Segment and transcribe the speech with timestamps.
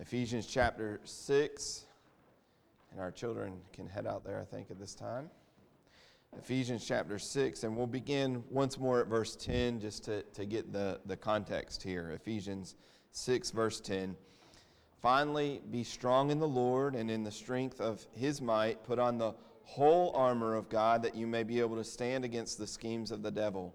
[0.00, 1.84] Ephesians chapter 6.
[2.92, 5.28] And our children can head out there, I think, at this time.
[6.36, 10.72] Ephesians chapter 6, and we'll begin once more at verse 10 just to, to get
[10.72, 12.12] the, the context here.
[12.14, 12.76] Ephesians
[13.12, 14.14] 6, verse 10.
[15.00, 18.84] Finally, be strong in the Lord and in the strength of his might.
[18.84, 19.32] Put on the
[19.64, 23.22] whole armor of God that you may be able to stand against the schemes of
[23.22, 23.74] the devil.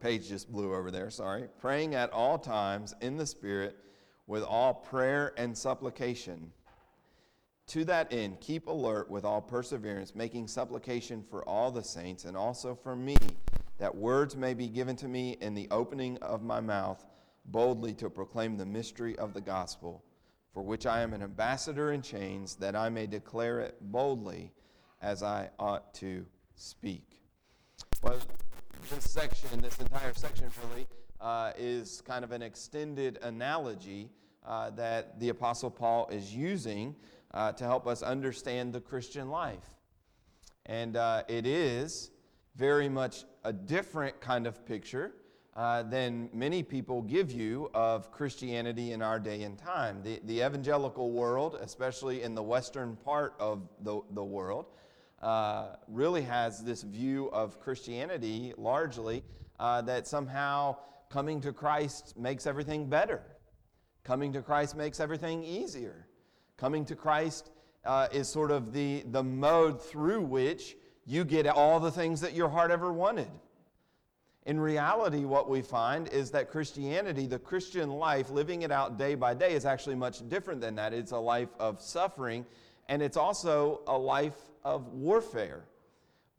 [0.00, 1.48] page just blew over there, sorry.
[1.58, 3.76] Praying at all times in the Spirit
[4.26, 6.52] with all prayer and supplication.
[7.68, 12.36] To that end, keep alert with all perseverance, making supplication for all the saints and
[12.36, 13.16] also for me,
[13.78, 17.04] that words may be given to me in the opening of my mouth,
[17.46, 20.02] boldly to proclaim the mystery of the gospel,
[20.52, 24.52] for which I am an ambassador in chains, that I may declare it boldly
[25.00, 26.24] as I ought to
[26.54, 27.20] speak.
[28.02, 28.18] Well,
[28.90, 30.86] this section, this entire section really,
[31.20, 34.08] uh, is kind of an extended analogy
[34.46, 36.96] uh, that the Apostle Paul is using
[37.34, 39.76] uh, to help us understand the Christian life.
[40.66, 42.10] And uh, it is
[42.56, 45.12] very much a different kind of picture
[45.54, 50.02] uh, than many people give you of Christianity in our day and time.
[50.02, 54.66] The, the evangelical world, especially in the western part of the, the world,
[55.22, 59.24] uh, really has this view of Christianity largely
[59.58, 60.76] uh, that somehow
[61.10, 63.22] coming to Christ makes everything better.
[64.04, 66.06] Coming to Christ makes everything easier.
[66.56, 67.50] Coming to Christ
[67.84, 70.76] uh, is sort of the, the mode through which
[71.06, 73.30] you get all the things that your heart ever wanted.
[74.46, 79.14] In reality, what we find is that Christianity, the Christian life, living it out day
[79.14, 80.94] by day, is actually much different than that.
[80.94, 82.46] It's a life of suffering,
[82.88, 85.64] and it's also a life of warfare.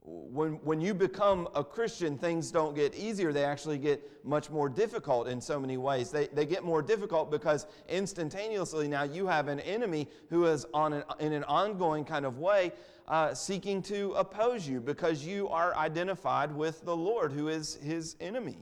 [0.01, 3.31] When, when you become a Christian, things don't get easier.
[3.31, 6.09] They actually get much more difficult in so many ways.
[6.09, 10.93] They, they get more difficult because instantaneously now you have an enemy who is on
[10.93, 12.71] an, in an ongoing kind of way
[13.07, 18.15] uh, seeking to oppose you because you are identified with the Lord who is his
[18.19, 18.57] enemy.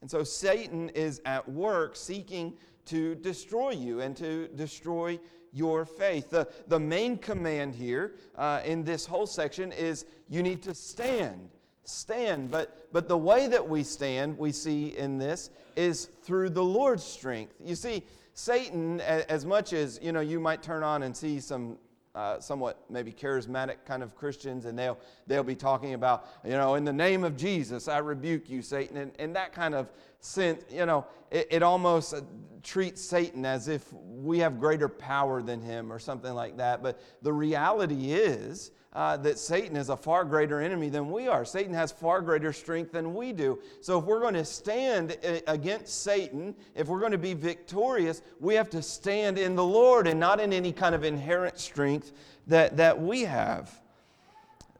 [0.00, 2.54] And so Satan is at work seeking
[2.86, 5.18] to destroy you and to destroy
[5.58, 6.30] your faith.
[6.30, 11.50] The, the main command here uh, in this whole section is you need to stand.
[11.84, 12.50] Stand.
[12.50, 17.04] But, but the way that we stand, we see in this, is through the Lord's
[17.04, 17.54] strength.
[17.64, 18.04] You see,
[18.34, 21.76] Satan, as much as you know, you might turn on and see some
[22.18, 24.98] uh, somewhat maybe charismatic kind of Christians, and they'll
[25.28, 28.96] they'll be talking about you know in the name of Jesus I rebuke you Satan,
[28.96, 32.22] and, and that kind of sense you know it, it almost uh,
[32.64, 36.82] treats Satan as if we have greater power than him or something like that.
[36.82, 41.44] But the reality is uh, that Satan is a far greater enemy than we are.
[41.44, 43.60] Satan has far greater strength than we do.
[43.80, 45.16] So if we're going to stand
[45.46, 50.08] against Satan, if we're going to be victorious, we have to stand in the Lord
[50.08, 52.10] and not in any kind of inherent strength
[52.48, 53.80] that, that we have.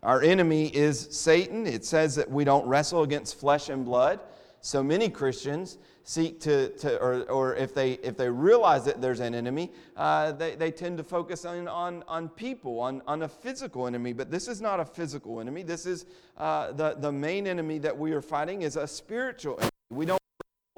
[0.02, 1.64] Our enemy is Satan.
[1.64, 4.18] It says that we don't wrestle against flesh and blood.
[4.60, 9.20] So many Christians seek to, to or, or if, they, if they realize that there's
[9.20, 13.28] an enemy, uh, they, they tend to focus on, on, on people, on, on a
[13.28, 14.12] physical enemy.
[14.12, 15.62] But this is not a physical enemy.
[15.62, 16.06] This is
[16.36, 19.70] uh, the, the main enemy that we are fighting is a spiritual enemy.
[19.90, 20.18] We don't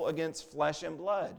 [0.06, 1.34] against flesh and blood.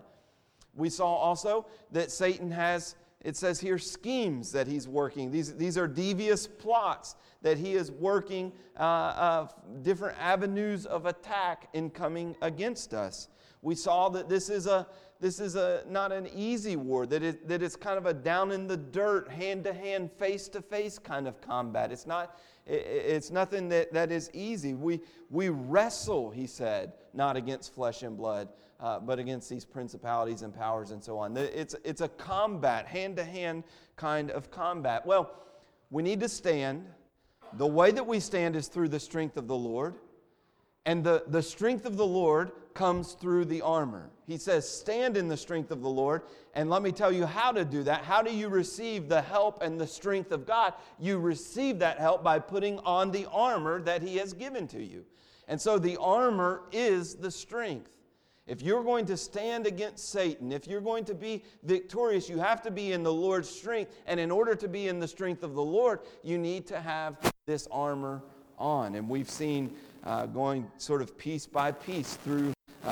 [0.76, 5.32] We saw also that Satan has, it says here, schemes that he's working.
[5.32, 9.48] These, these are devious plots that he is working, uh, uh,
[9.82, 13.30] different avenues of attack in coming against us.
[13.62, 14.88] We saw that this is a
[15.20, 18.52] this is a not an easy war that it, that it's kind of a down
[18.52, 22.88] in the dirt hand to hand face to face kind of combat it's not it,
[22.88, 28.18] it's nothing that, that is easy we we wrestle he said not against flesh and
[28.18, 28.50] blood
[28.82, 33.16] uh, but against these principalities and powers and so on it's it's a combat hand
[33.16, 33.64] to hand
[33.96, 35.32] kind of combat well
[35.90, 36.86] we need to stand
[37.54, 39.96] the way that we stand is through the strength of the Lord.
[40.86, 44.10] And the, the strength of the Lord comes through the armor.
[44.26, 46.24] He says, Stand in the strength of the Lord.
[46.56, 48.04] And let me tell you how to do that.
[48.04, 50.74] How do you receive the help and the strength of God?
[50.98, 55.06] You receive that help by putting on the armor that He has given to you.
[55.48, 57.92] And so the armor is the strength.
[58.48, 62.62] If you're going to stand against Satan, if you're going to be victorious, you have
[62.64, 63.92] to be in the Lord's strength.
[64.08, 67.18] And in order to be in the strength of the Lord, you need to have
[67.46, 68.24] this armor
[68.58, 68.96] on.
[68.96, 72.54] And we've seen uh, going sort of piece by piece through
[72.84, 72.92] uh,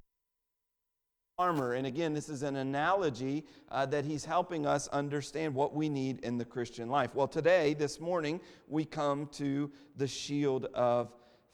[1.39, 1.73] armor.
[1.73, 6.19] And again, this is an analogy uh, that he's helping us understand what we need
[6.19, 7.15] in the Christian life.
[7.15, 11.11] Well, today, this morning, we come to the shield of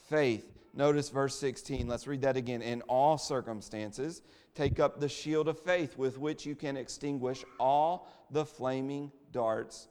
[0.09, 0.51] faith.
[0.75, 1.87] Notice verse 16.
[1.87, 2.61] Let's read that again.
[2.61, 4.21] In all circumstances,
[4.53, 9.87] take up the shield of faith with which you can extinguish all the flaming darts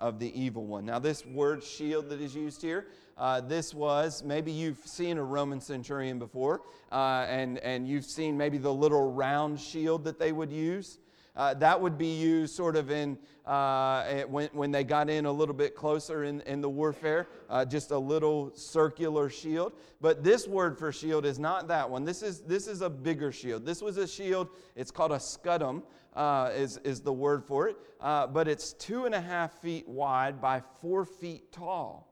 [0.00, 0.84] of the evil one.
[0.84, 5.22] Now, this word shield that is used here, uh, this was maybe you've seen a
[5.22, 10.32] Roman centurion before, uh, and, and you've seen maybe the little round shield that they
[10.32, 10.98] would use.
[11.36, 15.32] Uh, that would be used sort of in uh, when, when they got in a
[15.32, 19.72] little bit closer in, in the warfare, uh, just a little circular shield.
[20.00, 22.04] But this word for shield is not that one.
[22.04, 23.66] This is, this is a bigger shield.
[23.66, 25.82] This was a shield, it's called a scutum,
[26.14, 27.76] uh, is, is the word for it.
[28.00, 32.10] Uh, but it's two and a half feet wide by four feet tall.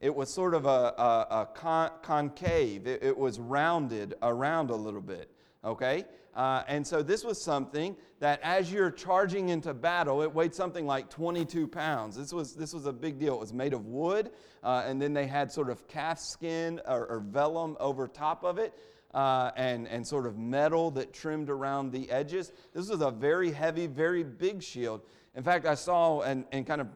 [0.00, 4.76] It was sort of a, a, a con- concave, it, it was rounded around a
[4.76, 5.30] little bit
[5.64, 6.04] okay?
[6.34, 10.86] Uh, and so this was something that as you're charging into battle, it weighed something
[10.86, 12.16] like 22 pounds.
[12.16, 13.34] This was, this was a big deal.
[13.34, 14.30] It was made of wood,
[14.62, 18.58] uh, and then they had sort of calf skin or, or vellum over top of
[18.58, 18.74] it.
[19.12, 22.50] Uh, and, and sort of metal that trimmed around the edges.
[22.74, 25.02] This was a very heavy, very big shield.
[25.36, 26.88] In fact, I saw and, and kind of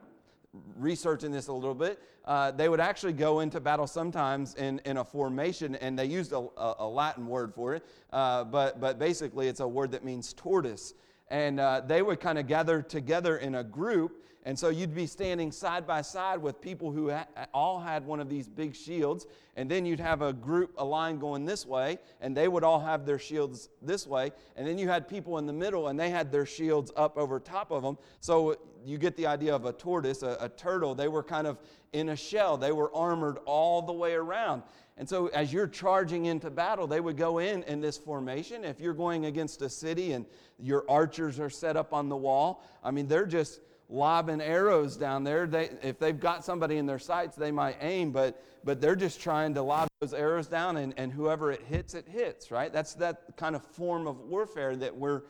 [0.77, 4.99] researching this a little bit, uh, they would actually go into battle sometimes in, in
[4.99, 6.47] a formation, and they used a,
[6.79, 10.95] a Latin word for it, uh, but, but basically it's a word that means tortoise.
[11.31, 15.07] And uh, they would kind of gather together in a group, and so you'd be
[15.07, 19.27] standing side by side with people who ha- all had one of these big shields,
[19.57, 22.81] and then you'd have a group, a line going this way, and they would all
[22.81, 26.09] have their shields this way, and then you had people in the middle, and they
[26.09, 27.99] had their shields up over top of them.
[28.21, 30.95] So you get the idea of a tortoise, a, a turtle.
[30.95, 31.59] They were kind of
[31.93, 34.63] in a shell, they were armored all the way around.
[34.99, 38.65] And so, as you're charging into battle, they would go in in this formation.
[38.65, 40.27] If you're going against a city and
[40.59, 45.25] your archers are set up on the wall, I mean, they're just lobbing arrows down
[45.25, 45.47] there.
[45.47, 49.21] They, if they've got somebody in their sights, they might aim, but, but they're just
[49.21, 52.73] trying to lob those arrows down, and, and whoever it hits, it hits, right?
[52.73, 55.23] That's that kind of form of warfare that we're,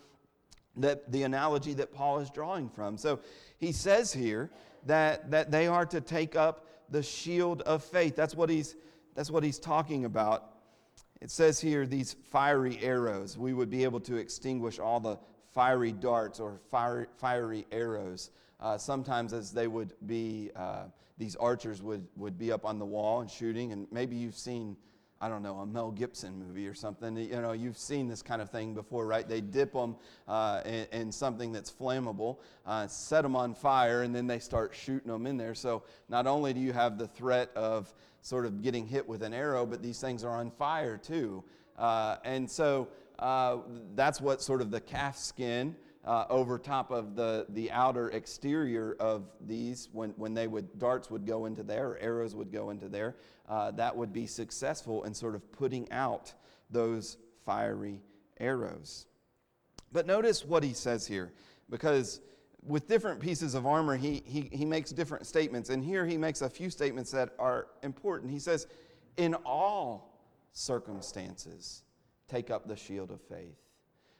[0.76, 2.97] that the analogy that Paul is drawing from.
[2.97, 3.20] So
[3.59, 4.50] he says here
[4.87, 8.17] that, that they are to take up the shield of faith.
[8.17, 8.75] That's what he's,
[9.19, 10.44] that's what he's talking about.
[11.20, 13.37] It says here, these fiery arrows.
[13.37, 15.19] We would be able to extinguish all the
[15.53, 18.31] fiery darts or fiery, fiery arrows
[18.61, 20.85] uh, sometimes as they would be, uh,
[21.19, 24.76] these archers would, would be up on the wall and shooting, and maybe you've seen,
[25.20, 27.17] I don't know, a Mel Gibson movie or something.
[27.17, 29.29] You know, you've seen this kind of thing before, right?
[29.29, 29.97] They dip them
[30.29, 34.75] uh, in, in, something that's flammable, uh, set them on fire, and then they start
[34.75, 35.56] shooting them in there.
[35.56, 37.93] So not only do you have the threat of
[38.23, 41.43] sort of getting hit with an arrow, but these things are on fire too.
[41.77, 43.58] Uh, and so uh,
[43.96, 48.96] that's what sort of the calf skin uh, over top of the, the outer exterior
[49.00, 52.70] of these when, when they would darts would go into there or arrows would go
[52.70, 53.17] into there
[53.48, 56.32] uh, that would be successful in sort of putting out
[56.70, 58.00] those fiery
[58.38, 59.06] arrows.
[59.90, 61.32] But notice what he says here
[61.70, 62.20] because
[62.67, 65.70] with different pieces of armor he, he, he makes different statements.
[65.70, 68.31] And here he makes a few statements that are important.
[68.31, 68.67] He says
[69.17, 70.20] in all
[70.52, 71.82] circumstances
[72.28, 73.56] take up the shield of faith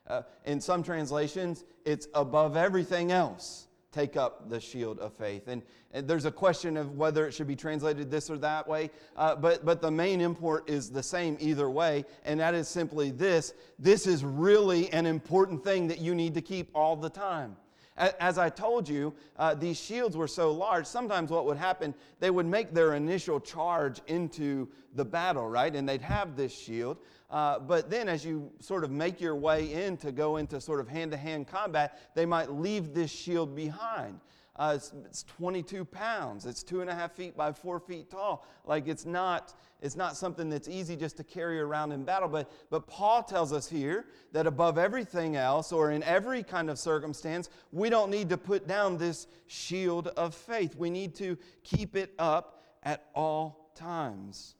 [0.09, 3.67] uh, in some translations, it's above everything else.
[3.93, 5.49] Take up the shield of faith.
[5.49, 5.62] And,
[5.93, 9.35] and there's a question of whether it should be translated this or that way, uh,
[9.35, 13.55] but, but the main import is the same either way, and that is simply this
[13.79, 17.57] this is really an important thing that you need to keep all the time.
[17.97, 22.31] As I told you, uh, these shields were so large, sometimes what would happen, they
[22.31, 25.75] would make their initial charge into the battle, right?
[25.75, 26.99] And they'd have this shield.
[27.30, 30.80] Uh, but then, as you sort of make your way in to go into sort
[30.80, 34.18] of hand to hand combat, they might leave this shield behind.
[34.56, 36.47] Uh, it's, it's, 22 pounds.
[36.47, 38.44] It's two and a half feet by four feet tall.
[38.64, 42.28] Like it's not, it's not something that's easy just to carry around in battle.
[42.28, 46.78] But, but Paul tells us here that above everything else, or in every kind of
[46.78, 50.75] circumstance, we don't need to put down this shield of faith.
[50.75, 54.56] We need to keep it up at all times.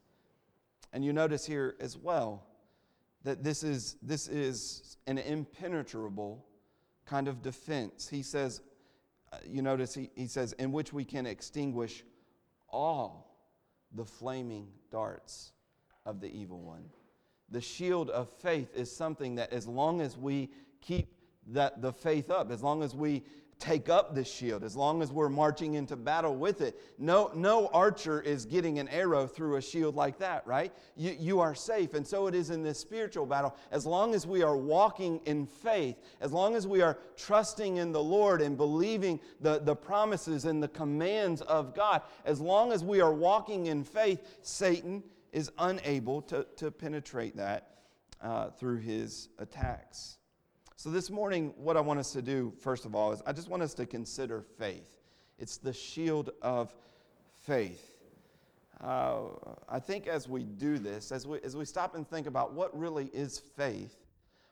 [0.93, 2.48] And you notice here as well
[3.29, 6.47] that this is, this is an impenetrable
[7.05, 8.09] kind of defense.
[8.09, 8.63] He says,
[9.31, 12.05] uh, you notice he, he says, in which we can extinguish
[12.71, 13.37] all
[13.95, 15.53] the flaming darts
[16.07, 16.85] of the evil one.
[17.51, 20.49] The shield of faith is something that, as long as we
[20.81, 21.13] keep
[21.49, 23.25] that, the faith up, as long as we
[23.59, 26.81] take up the shield as long as we're marching into battle with it.
[26.97, 30.73] No, no archer is getting an arrow through a shield like that, right?
[30.97, 31.95] You, you are safe.
[31.95, 33.57] And so it is in this spiritual battle.
[33.73, 37.91] As long as we are walking in faith, as long as we are trusting in
[37.91, 42.85] the Lord and believing the, the promises and the commands of God, as long as
[42.85, 47.71] we are walking in faith, Satan is unable to, to penetrate that
[48.21, 50.18] uh, through his attacks.
[50.81, 53.49] So, this morning, what I want us to do, first of all, is I just
[53.49, 54.89] want us to consider faith.
[55.37, 56.73] It's the shield of
[57.35, 57.97] faith.
[58.81, 59.23] Uh,
[59.69, 62.79] I think as we do this, as we, as we stop and think about what
[62.79, 63.97] really is faith,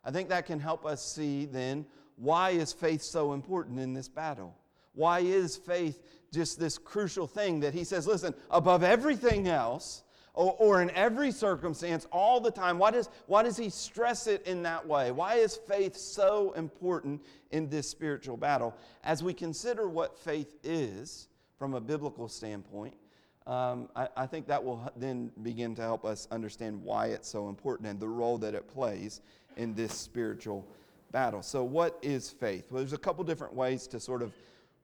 [0.04, 4.08] I think that can help us see then why is faith so important in this
[4.08, 4.52] battle?
[4.94, 6.02] Why is faith
[6.32, 10.02] just this crucial thing that he says, listen, above everything else,
[10.36, 12.78] or, or in every circumstance all the time.
[12.78, 15.10] Why does, why does he stress it in that way?
[15.10, 18.76] Why is faith so important in this spiritual battle?
[19.02, 21.28] As we consider what faith is
[21.58, 22.94] from a biblical standpoint,
[23.46, 27.48] um, I, I, think that will then begin to help us understand why it's so
[27.48, 29.20] important and the role that it plays
[29.56, 30.66] in this spiritual
[31.12, 31.42] battle.
[31.42, 32.72] So, what is faith?
[32.72, 34.32] Well, there's a couple different ways to sort of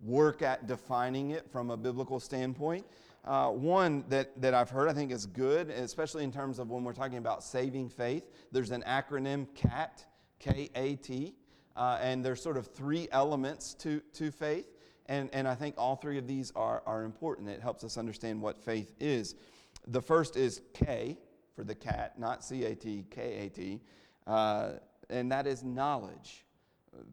[0.00, 2.86] work at defining it from a biblical standpoint.
[3.24, 6.82] Uh, one that, that I've heard I think is good, especially in terms of when
[6.82, 8.24] we're talking about saving faith.
[8.50, 10.04] There's an acronym CAT,
[10.40, 11.34] K A T,
[11.76, 14.66] uh, and there's sort of three elements to, to faith.
[15.06, 17.48] And, and I think all three of these are, are important.
[17.48, 19.36] It helps us understand what faith is.
[19.86, 21.16] The first is K
[21.54, 23.80] for the cat, not C A T, K A T,
[24.26, 24.72] uh,
[25.10, 26.44] and that is knowledge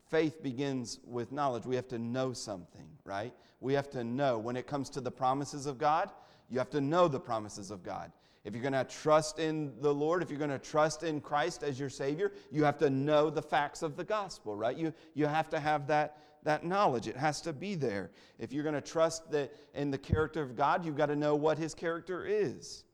[0.09, 1.65] faith begins with knowledge.
[1.65, 3.33] We have to know something, right?
[3.59, 4.37] We have to know.
[4.37, 6.11] When it comes to the promises of God,
[6.49, 8.11] you have to know the promises of God.
[8.43, 11.61] If you're going to trust in the Lord, if you're going to trust in Christ
[11.63, 14.77] as your Savior, you have to know the facts of the gospel, right?
[14.77, 17.07] You, you have to have that, that knowledge.
[17.07, 18.11] It has to be there.
[18.39, 21.35] If you're going to trust that in the character of God, you've got to know
[21.35, 22.85] what His character is.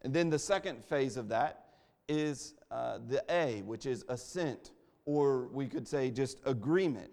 [0.00, 1.66] And then the second phase of that
[2.08, 4.72] is uh, the A, which is assent
[5.04, 7.10] or we could say just agreement.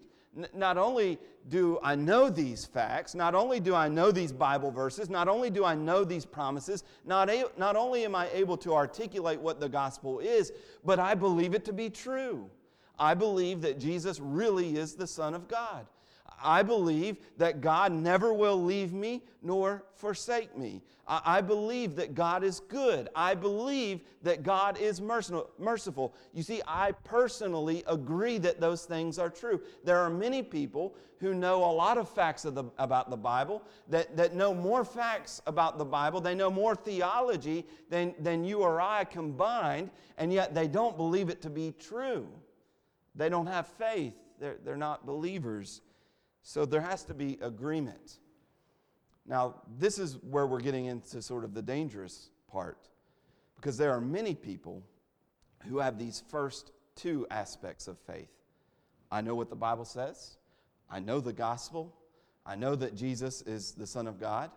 [0.54, 1.18] Not only
[1.48, 5.50] do I know these facts, not only do I know these Bible verses, not only
[5.50, 9.58] do I know these promises, not, a- not only am I able to articulate what
[9.58, 10.52] the gospel is,
[10.84, 12.48] but I believe it to be true.
[12.96, 15.86] I believe that Jesus really is the Son of God.
[16.42, 20.82] I believe that God never will leave me nor forsake me.
[21.12, 23.08] I, believe that God is good.
[23.16, 26.14] I believe that God is merciful.
[26.32, 29.60] You see, I personally agree that those things are true.
[29.82, 33.62] There are many people who know a lot of facts of the, about the Bible,
[33.88, 38.60] that, that know more facts about the Bible, they know more theology than, than you
[38.60, 42.26] or I combined, and yet they don't believe it to be true.
[43.14, 45.82] They don't have faith, they're, they're not believers.
[46.42, 48.18] So there has to be agreement.
[49.26, 52.88] Now, this is where we're getting into sort of the dangerous part
[53.56, 54.82] because there are many people
[55.68, 58.30] who have these first two aspects of faith.
[59.10, 60.36] I know what the Bible says,
[60.90, 61.94] I know the gospel,
[62.46, 64.50] I know that Jesus is the Son of God,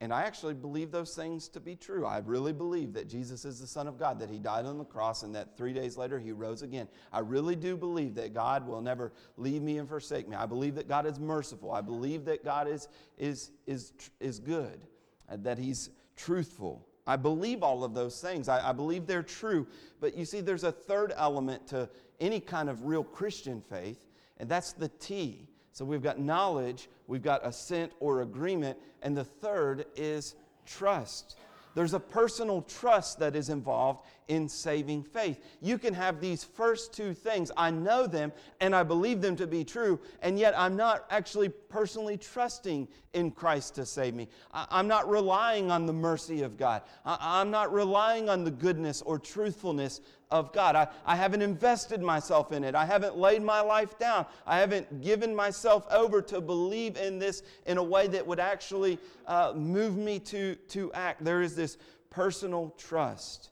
[0.00, 2.06] and I actually believe those things to be true.
[2.06, 4.84] I really believe that Jesus is the Son of God, that He died on the
[4.84, 6.86] cross, and that three days later He rose again.
[7.12, 10.36] I really do believe that God will never leave me and forsake me.
[10.36, 11.72] I believe that God is merciful.
[11.72, 14.86] I believe that God is, is, is, is good,
[15.28, 16.86] uh, that He's truthful.
[17.04, 18.48] I believe all of those things.
[18.48, 19.66] I, I believe they're true.
[20.00, 21.88] But you see, there's a third element to
[22.20, 23.98] any kind of real Christian faith,
[24.36, 25.48] and that's the T.
[25.78, 30.34] So we've got knowledge, we've got assent or agreement, and the third is
[30.66, 31.36] trust.
[31.76, 35.38] There's a personal trust that is involved in saving faith.
[35.62, 37.52] You can have these first two things.
[37.56, 41.48] I know them and I believe them to be true, and yet I'm not actually
[41.48, 44.26] personally trusting in Christ to save me.
[44.52, 46.82] I'm not relying on the mercy of God.
[47.04, 50.76] I'm not relying on the goodness or truthfulness of God.
[50.76, 52.74] I, I haven't invested myself in it.
[52.74, 54.26] I haven't laid my life down.
[54.46, 58.98] I haven't given myself over to believe in this in a way that would actually
[59.26, 61.24] uh, move me to, to act.
[61.24, 61.78] There is this
[62.10, 63.50] personal trust.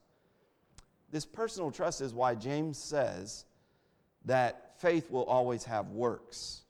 [1.11, 3.45] This personal trust is why James says
[4.25, 6.63] that faith will always have works.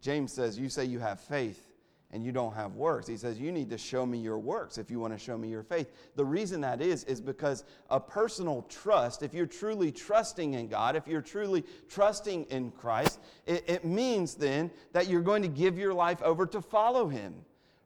[0.00, 1.69] James says, You say you have faith,
[2.12, 3.06] and you don't have works.
[3.06, 5.48] He says, You need to show me your works if you want to show me
[5.48, 5.92] your faith.
[6.16, 10.96] The reason that is, is because a personal trust, if you're truly trusting in God,
[10.96, 15.78] if you're truly trusting in Christ, it, it means then that you're going to give
[15.78, 17.34] your life over to follow Him.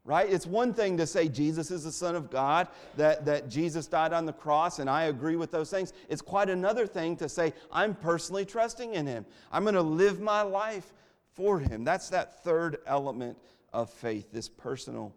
[0.07, 0.31] Right?
[0.31, 4.13] It's one thing to say Jesus is the Son of God, that, that Jesus died
[4.13, 5.95] on the cross, and I agree with those things.
[6.11, 9.25] It's quite another thing to say, I'm personally trusting in Him.
[9.51, 10.93] I'm going to live my life
[11.33, 11.85] for Him.
[11.85, 13.39] That's that third element
[13.75, 15.15] of faith, this personal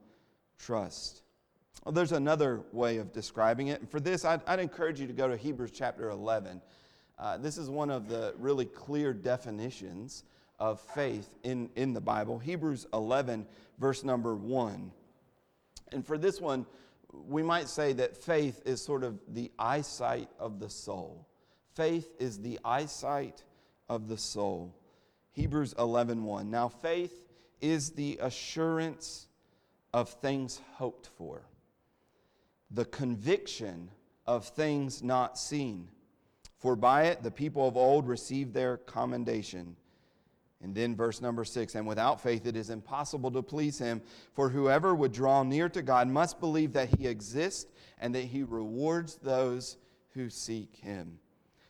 [0.58, 1.22] trust.
[1.86, 3.80] Well, there's another way of describing it.
[3.80, 6.62] And for this, I'd, I'd encourage you to go to Hebrews chapter 11.
[7.18, 10.24] Uh, this is one of the really clear definitions
[10.60, 12.40] of faith in, in the Bible.
[12.40, 13.46] Hebrews 11,
[13.80, 14.92] verse number 1.
[15.92, 16.66] And for this one,
[17.14, 21.28] we might say that faith is sort of the eyesight of the soul.
[21.76, 23.44] Faith is the eyesight
[23.88, 24.76] of the soul.
[25.34, 26.50] Hebrews 11, 1.
[26.50, 27.27] Now, faith
[27.62, 29.28] is the assurance
[29.94, 31.42] of things hoped for,
[32.72, 33.90] the conviction
[34.26, 35.88] of things not seen.
[36.60, 39.76] For by it the people of old received their commendation.
[40.62, 44.02] And then verse number six, and without faith it is impossible to please him,
[44.34, 48.44] for whoever would draw near to God must believe that he exists and that he
[48.44, 49.78] rewards those
[50.14, 51.20] who seek him.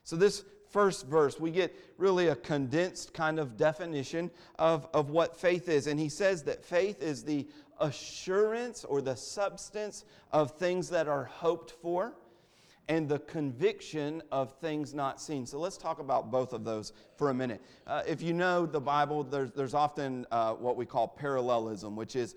[0.03, 0.45] So, this
[0.77, 4.29] first verse, we get really a condensed kind of definition
[4.59, 5.87] of, of what faith is.
[5.87, 7.47] And he says that faith is the
[7.79, 12.13] assurance or the substance of things that are hoped for
[12.89, 15.47] and the conviction of things not seen.
[15.47, 17.59] So let's talk about both of those for a minute.
[17.87, 22.15] Uh, if you know the Bible, there's, there's often uh, what we call parallelism, which
[22.15, 22.35] is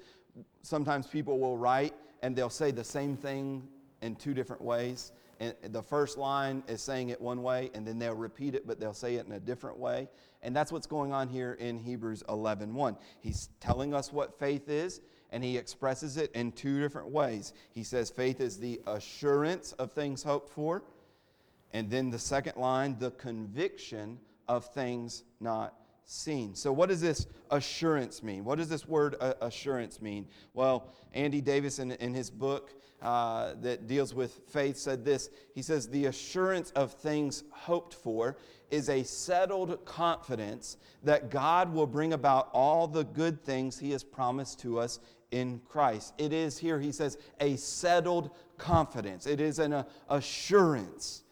[0.62, 1.92] sometimes people will write
[2.22, 3.68] and they'll say the same thing
[4.00, 7.98] in two different ways and the first line is saying it one way, and then
[7.98, 10.08] they'll repeat it, but they'll say it in a different way.
[10.42, 12.96] And that's what's going on here in Hebrews 11 1.
[13.20, 17.54] He's telling us what faith is, and he expresses it in two different ways.
[17.72, 20.82] He says faith is the assurance of things hoped for,
[21.72, 25.74] and then the second line, the conviction of things not
[26.04, 26.54] seen.
[26.54, 28.44] So, what does this assurance mean?
[28.44, 30.26] What does this word uh, assurance mean?
[30.52, 35.30] Well, Andy Davis, in, in his book uh, that deals with faith, said this.
[35.54, 38.36] He says, The assurance of things hoped for
[38.70, 44.04] is a settled confidence that God will bring about all the good things he has
[44.04, 46.14] promised to us in Christ.
[46.18, 51.24] It is here, he says, a settled confidence, it is an uh, assurance.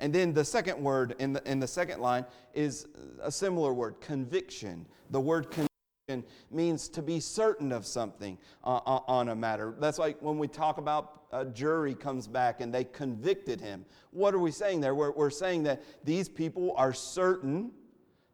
[0.00, 2.88] And then the second word in the, in the second line is
[3.22, 4.86] a similar word, conviction.
[5.10, 5.68] The word conviction
[6.50, 9.74] means to be certain of something uh, uh, on a matter.
[9.80, 13.86] That's like when we talk about a jury comes back and they convicted him.
[14.10, 14.94] What are we saying there?
[14.94, 17.72] We're, we're saying that these people are certain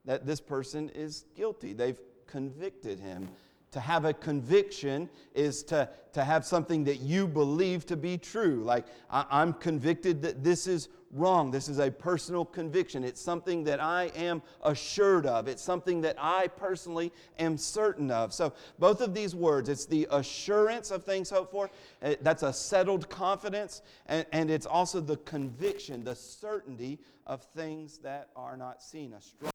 [0.04, 1.72] that this person is guilty.
[1.72, 3.28] They've convicted him.
[3.72, 8.64] To have a conviction is to, to have something that you believe to be true.
[8.64, 11.50] Like, I, I'm convicted that this is wrong.
[11.50, 13.04] This is a personal conviction.
[13.04, 15.48] It's something that I am assured of.
[15.48, 18.32] It's something that I personally am certain of.
[18.32, 21.70] So, both of these words, it's the assurance of things hoped for,
[22.02, 27.98] eh, that's a settled confidence, and, and it's also the conviction, the certainty of things
[27.98, 29.52] that are not seen, a strong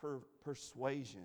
[0.00, 1.24] per- persuasion.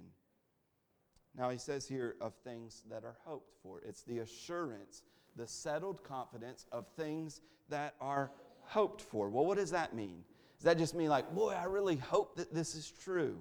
[1.38, 3.82] Now, he says here of things that are hoped for.
[3.86, 5.04] It's the assurance,
[5.36, 9.30] the settled confidence of things that are hoped for.
[9.30, 10.24] Well, what does that mean?
[10.58, 13.38] Does that just mean like, boy, I really hope that this is true?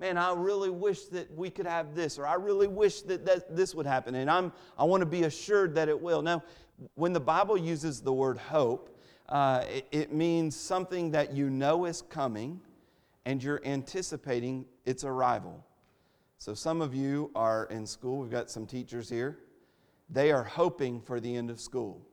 [0.00, 3.54] Man, I really wish that we could have this, or I really wish that, that
[3.54, 6.20] this would happen, and I'm, I want to be assured that it will.
[6.20, 6.42] Now,
[6.96, 11.84] when the Bible uses the word hope, uh, it, it means something that you know
[11.84, 12.60] is coming
[13.24, 15.64] and you're anticipating its arrival.
[16.44, 19.38] So, some of you are in school, we've got some teachers here.
[20.10, 22.06] They are hoping for the end of school.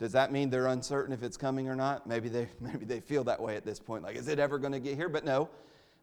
[0.00, 2.04] Does that mean they're uncertain if it's coming or not?
[2.04, 4.02] Maybe they, maybe they feel that way at this point.
[4.02, 5.08] Like, is it ever going to get here?
[5.08, 5.48] But no.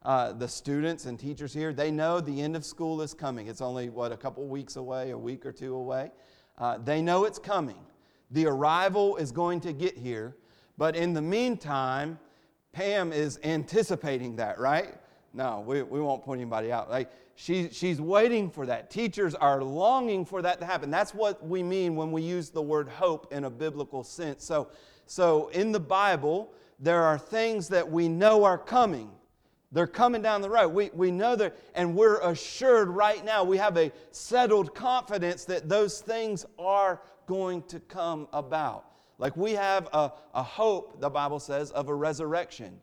[0.01, 3.47] Uh, the students and teachers here, they know the end of school is coming.
[3.47, 6.11] It's only, what, a couple weeks away, a week or two away.
[6.57, 7.83] Uh, they know it's coming.
[8.31, 10.37] The arrival is going to get here.
[10.77, 12.17] But in the meantime,
[12.71, 14.95] Pam is anticipating that, right?
[15.33, 16.89] No, we, we won't point anybody out.
[16.89, 18.89] Like, she, she's waiting for that.
[18.89, 20.89] Teachers are longing for that to happen.
[20.91, 24.43] That's what we mean when we use the word hope in a biblical sense.
[24.43, 24.69] So,
[25.05, 29.11] so in the Bible, there are things that we know are coming.
[29.71, 30.69] They're coming down the road.
[30.69, 35.69] We, we know that, and we're assured right now, we have a settled confidence that
[35.69, 38.85] those things are going to come about.
[39.19, 42.79] Like we have a, a hope, the Bible says, of a resurrection.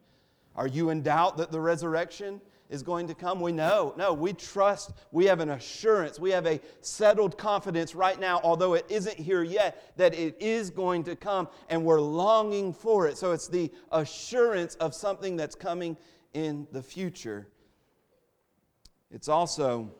[0.56, 3.40] Are you in doubt that the resurrection is going to come.
[3.40, 3.94] We know.
[3.96, 4.92] No, we trust.
[5.12, 6.18] We have an assurance.
[6.18, 10.70] We have a settled confidence right now, although it isn't here yet, that it is
[10.70, 13.18] going to come and we're longing for it.
[13.18, 15.96] So it's the assurance of something that's coming
[16.34, 17.46] in the future.
[19.10, 19.90] It's also,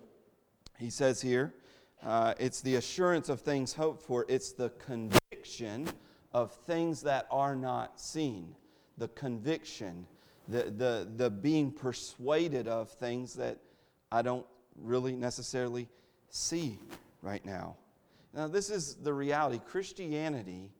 [0.78, 1.54] he says here,
[2.02, 5.88] uh, it's the assurance of things hoped for, it's the conviction
[6.32, 8.54] of things that are not seen.
[8.98, 10.06] The conviction,
[10.48, 13.58] the, the, the being persuaded of things that
[14.10, 15.88] I don't really necessarily
[16.28, 16.78] see
[17.22, 17.76] right now.
[18.34, 19.60] Now, this is the reality.
[19.64, 20.70] Christianity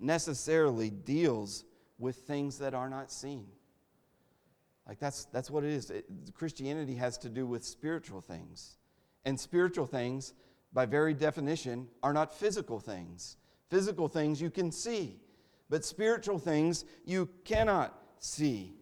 [0.00, 1.64] necessarily deals
[1.98, 3.46] with things that are not seen.
[4.86, 5.90] Like that's, that's what it is.
[5.90, 8.76] It, Christianity has to do with spiritual things.
[9.24, 10.34] And spiritual things,
[10.72, 13.36] by very definition, are not physical things.
[13.70, 15.16] Physical things you can see,
[15.70, 18.74] but spiritual things you cannot see.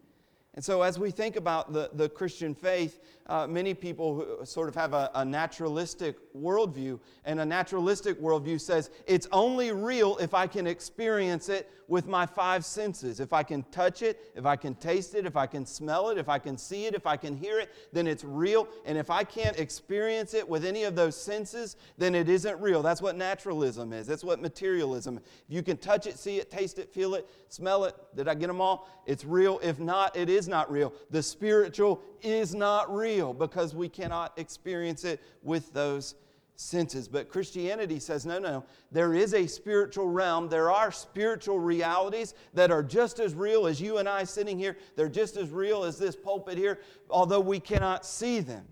[0.55, 4.75] And so, as we think about the, the Christian faith, uh, many people sort of
[4.75, 7.01] have a, a, naturalistic worldview.
[7.25, 12.27] And a naturalistic worldview says it's only real if I can experience it with my
[12.27, 13.21] five senses.
[13.21, 16.19] If I can touch it, if I can taste it, if I can smell it,
[16.19, 18.69] if I can see it, if I can hear it, then it's real.
[18.85, 22.83] And if I can't experience it with any of those senses, then it isn't real.
[22.83, 24.07] That's what naturalism is.
[24.07, 25.19] That's what materialism.
[25.19, 28.35] If you can touch it, see it, taste it, feel it, smell it, did I
[28.35, 28.89] get them all?
[29.07, 29.61] It's real.
[29.63, 30.93] If not, it is not real.
[31.11, 36.15] The spiritual is not real because we cannot experience it with those
[36.57, 37.09] senses.
[37.09, 40.49] But Christianity says, no, no, there is a spiritual realm.
[40.49, 44.79] There are spiritual realities that are just as real as you and I sitting here.
[44.97, 48.65] They're just as real as this pulpit here, although we cannot see them.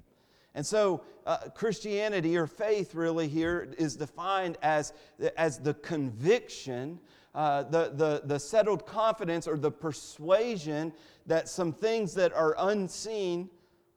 [0.55, 4.93] And so, uh, Christianity or faith, really, here is defined as,
[5.37, 6.99] as the conviction,
[7.35, 10.93] uh, the, the, the settled confidence, or the persuasion
[11.27, 13.49] that some things that are unseen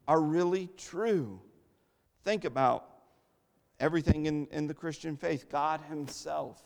[0.07, 1.39] are really true.
[2.23, 2.87] Think about
[3.79, 5.49] everything in, in the Christian faith.
[5.49, 6.63] God Himself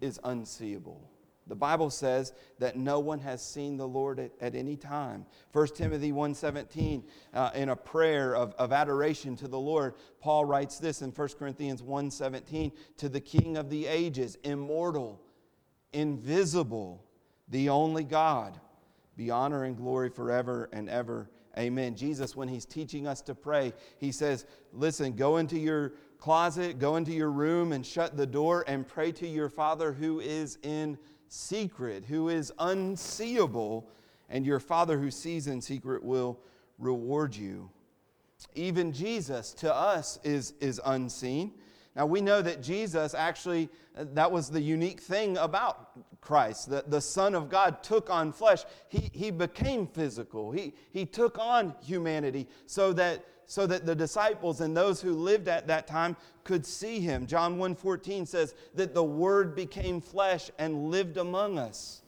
[0.00, 1.10] is unseeable.
[1.48, 5.26] The Bible says that no one has seen the Lord at, at any time.
[5.52, 10.78] 1 Timothy 1.17, uh, in a prayer of, of adoration to the Lord, Paul writes
[10.78, 15.20] this in 1 Corinthians 1.17, to the King of the ages, immortal,
[15.92, 17.04] invisible,
[17.48, 18.58] the only God,
[19.16, 21.30] be honor and glory forever and ever.
[21.58, 21.96] Amen.
[21.96, 26.96] Jesus, when he's teaching us to pray, he says, listen, go into your closet, go
[26.96, 30.98] into your room and shut the door and pray to your Father who is in
[31.28, 33.88] secret, who is unseeable,
[34.28, 36.38] and your Father who sees in secret will
[36.78, 37.70] reward you.
[38.54, 41.52] Even Jesus to us is, is unseen.
[41.96, 46.68] Now we know that Jesus actually, uh, that was the unique thing about Christ.
[46.70, 48.64] that the Son of God took on flesh.
[48.88, 50.52] He, he became physical.
[50.52, 55.46] He, he took on humanity so that so that the disciples and those who lived
[55.46, 57.28] at that time could see him.
[57.28, 62.02] John 1:14 says that the word became flesh and lived among us.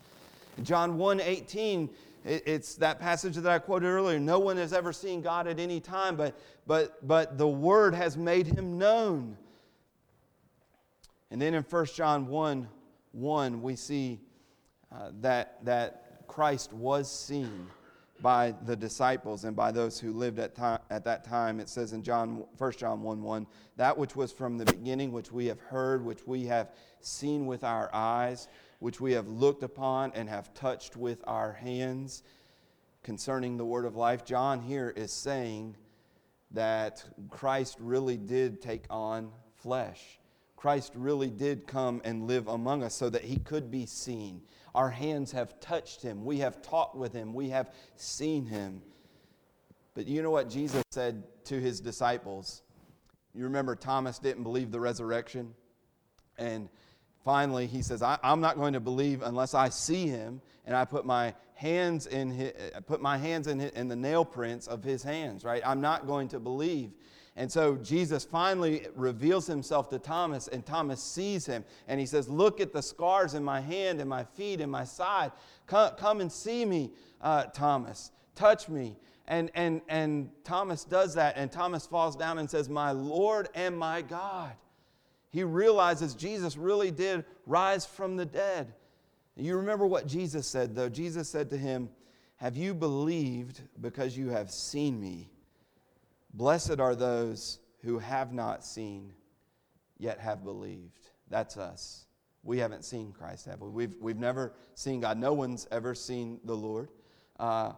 [0.64, 1.90] John 1:18
[2.24, 4.18] it's that passage that I quoted earlier.
[4.18, 6.34] No one has ever seen God at any time, but,
[6.66, 9.36] but, but the Word has made him known.
[11.30, 12.68] And then in 1 John 1
[13.12, 14.20] 1, we see
[14.92, 17.68] uh, that, that Christ was seen
[18.20, 21.60] by the disciples and by those who lived at, time, at that time.
[21.60, 25.30] It says in John, 1 John 1 1, that which was from the beginning, which
[25.30, 28.48] we have heard, which we have seen with our eyes,
[28.80, 32.22] which we have looked upon and have touched with our hands
[33.02, 34.24] concerning the word of life.
[34.24, 35.76] John here is saying
[36.50, 40.18] that Christ really did take on flesh.
[40.58, 44.42] Christ really did come and live among us so that he could be seen
[44.78, 46.24] our hands have touched him.
[46.24, 47.34] We have talked with him.
[47.34, 48.80] We have seen him.
[49.94, 52.62] But you know what Jesus said to his disciples?
[53.34, 55.54] You remember Thomas didn't believe the resurrection?
[56.38, 56.68] And
[57.24, 60.84] finally, he says, I, am not going to believe unless I see him and I
[60.84, 62.52] put my hands in his,
[62.86, 65.62] put my hands in, his, in the nail prints of his hands, right?
[65.66, 66.92] I'm not going to believe.
[67.38, 71.64] And so Jesus finally reveals himself to Thomas, and Thomas sees him.
[71.86, 74.82] And he says, Look at the scars in my hand and my feet and my
[74.82, 75.30] side.
[75.68, 78.10] Come, come and see me, uh, Thomas.
[78.34, 78.96] Touch me.
[79.28, 83.78] And, and, and Thomas does that, and Thomas falls down and says, My Lord and
[83.78, 84.50] my God.
[85.30, 88.72] He realizes Jesus really did rise from the dead.
[89.36, 90.88] You remember what Jesus said, though.
[90.88, 91.88] Jesus said to him,
[92.38, 95.30] Have you believed because you have seen me?
[96.38, 99.12] Blessed are those who have not seen,
[99.98, 101.10] yet have believed.
[101.28, 102.06] That's us.
[102.44, 103.68] We haven't seen Christ, have we?
[103.68, 105.18] We've, we've never seen God.
[105.18, 106.90] No one's ever seen the Lord.
[107.40, 107.72] Uh,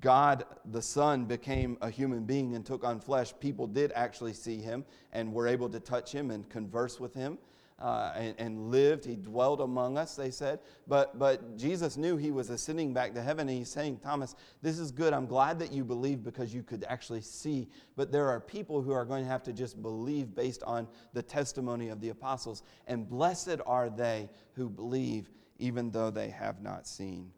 [0.00, 4.58] God the Son became a human being and took on flesh, people did actually see
[4.58, 7.38] him and were able to touch him and converse with him
[7.80, 9.04] uh, and, and, lived.
[9.04, 10.60] He dwelled among us, they said.
[10.86, 14.78] But, but Jesus knew he was ascending back to heaven, and he's saying, Thomas, this
[14.78, 15.14] is good.
[15.14, 17.68] I'm glad that you believe because you could actually see.
[17.96, 21.22] But there are people who are going to have to just believe based on the
[21.22, 22.62] testimony of the apostles.
[22.86, 27.32] And blessed are they who believe, even though they have not seen.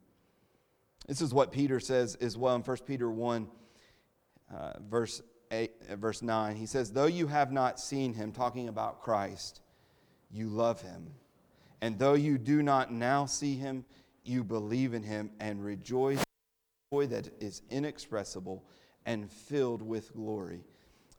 [1.07, 3.49] This is what Peter says as well in 1 Peter 1,
[4.53, 6.57] uh, verse, 8, uh, verse 9.
[6.57, 9.61] He says, Though you have not seen him, talking about Christ,
[10.33, 11.11] you love him.
[11.81, 13.85] And though you do not now see him,
[14.25, 16.23] you believe in him and rejoice
[16.93, 18.65] joy that is inexpressible
[19.07, 20.61] and filled with glory,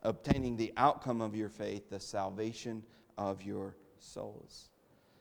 [0.03, 2.83] obtaining the outcome of your faith, the salvation
[3.17, 4.69] of your souls.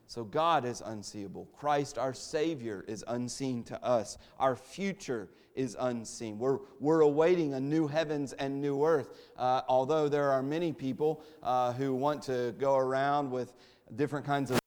[0.07, 1.49] So God is unseeable.
[1.57, 4.19] Christ, our Savior, is unseen to us.
[4.39, 6.39] Our future is unseen.
[6.39, 9.09] We're, we're awaiting a new heavens and new earth.
[9.39, 13.55] Uh, although there are many people uh, who want to go around with
[13.97, 14.59] different kinds of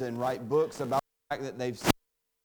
[0.00, 1.90] and write books about the fact that they've seen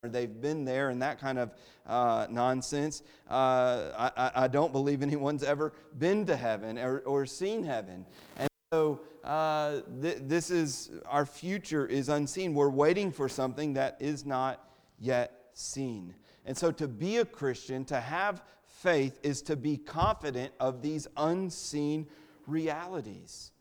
[0.03, 1.51] or they've been there and that kind of
[1.85, 3.03] uh, nonsense.
[3.29, 8.05] Uh, I, I, don't believe anyone's ever been to heaven or, or seen heaven.
[8.37, 12.53] And so uh, th- this is our future is unseen.
[12.53, 14.67] We're waiting for something that is not
[14.99, 16.13] yet seen.
[16.45, 21.07] And so to be a Christian, to have faith, is to be confident of these
[21.17, 22.07] unseen
[22.45, 23.51] realities.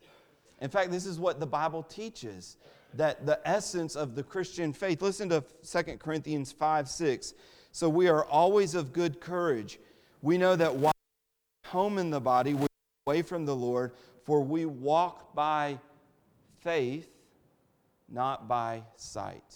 [0.61, 2.57] In fact, this is what the Bible teaches
[2.93, 5.01] that the essence of the Christian faith.
[5.01, 7.33] Listen to 2 Corinthians 5 6.
[7.71, 9.79] So we are always of good courage.
[10.21, 10.93] We know that while
[11.65, 12.67] home in the body, we're
[13.05, 13.91] away from the Lord,
[14.23, 15.79] for we walk by
[16.61, 17.09] faith,
[18.09, 19.55] not by sight.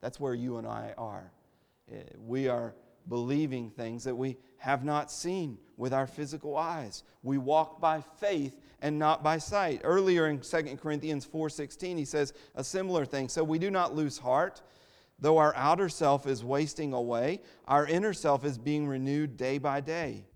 [0.00, 1.30] That's where you and I are.
[1.92, 2.74] Eh, we are
[3.08, 7.02] believing things that we have not seen with our physical eyes.
[7.22, 9.80] We walk by faith and not by sight.
[9.84, 13.28] Earlier in 2 Corinthians 4:16 he says a similar thing.
[13.28, 14.62] So we do not lose heart,
[15.18, 19.80] though our outer self is wasting away, our inner self is being renewed day by
[19.80, 20.26] day.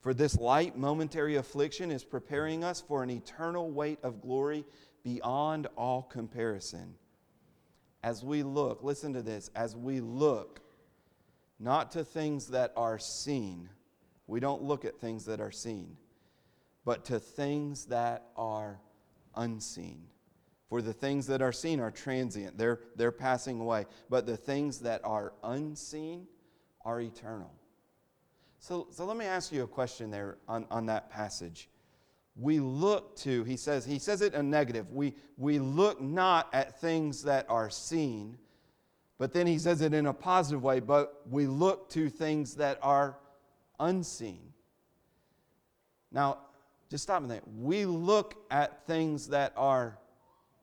[0.00, 4.64] For this light momentary affliction is preparing us for an eternal weight of glory
[5.02, 6.94] beyond all comparison.
[8.02, 10.60] As we look, listen to this, as we look
[11.58, 13.68] not to things that are seen.
[14.26, 15.96] We don't look at things that are seen,
[16.84, 18.80] but to things that are
[19.34, 20.02] unseen.
[20.68, 23.86] For the things that are seen are transient, they're, they're passing away.
[24.10, 26.26] But the things that are unseen
[26.84, 27.52] are eternal.
[28.58, 31.68] So, so let me ask you a question there on, on that passage.
[32.34, 34.90] We look to, he says, he says it in negative.
[34.90, 38.36] We, we look not at things that are seen,
[39.18, 42.78] but then he says it in a positive way, but we look to things that
[42.82, 43.16] are
[43.80, 44.52] unseen.
[46.12, 46.38] Now,
[46.90, 47.42] just stop and think.
[47.56, 49.98] We look at things that are